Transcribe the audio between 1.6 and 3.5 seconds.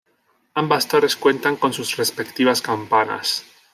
sus respectivas campanas.